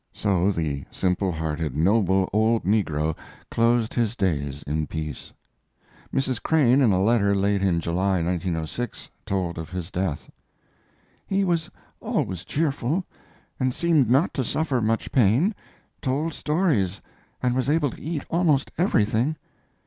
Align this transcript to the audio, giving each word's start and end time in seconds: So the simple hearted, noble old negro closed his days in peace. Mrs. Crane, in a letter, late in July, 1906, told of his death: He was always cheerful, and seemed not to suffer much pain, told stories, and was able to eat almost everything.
So 0.13 0.51
the 0.51 0.83
simple 0.89 1.31
hearted, 1.31 1.75
noble 1.77 2.27
old 2.33 2.63
negro 2.63 3.15
closed 3.51 3.93
his 3.93 4.15
days 4.15 4.63
in 4.63 4.87
peace. 4.87 5.31
Mrs. 6.11 6.41
Crane, 6.41 6.81
in 6.81 6.91
a 6.91 6.99
letter, 6.99 7.35
late 7.35 7.61
in 7.61 7.79
July, 7.79 8.15
1906, 8.23 9.11
told 9.27 9.59
of 9.59 9.69
his 9.69 9.91
death: 9.91 10.31
He 11.27 11.43
was 11.43 11.69
always 11.99 12.43
cheerful, 12.45 13.05
and 13.59 13.75
seemed 13.75 14.09
not 14.09 14.33
to 14.33 14.43
suffer 14.43 14.81
much 14.81 15.11
pain, 15.11 15.53
told 16.01 16.33
stories, 16.33 16.99
and 17.43 17.53
was 17.53 17.69
able 17.69 17.91
to 17.91 18.01
eat 18.01 18.25
almost 18.31 18.71
everything. 18.79 19.35